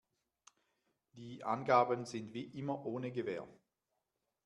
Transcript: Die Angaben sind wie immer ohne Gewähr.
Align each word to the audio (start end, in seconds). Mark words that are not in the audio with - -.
Die 1.13 1.43
Angaben 1.43 2.05
sind 2.05 2.33
wie 2.33 2.45
immer 2.57 2.87
ohne 2.87 3.11
Gewähr. 3.11 3.47